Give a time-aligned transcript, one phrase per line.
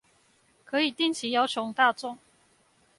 [0.65, 2.17] 可以定期要求大眾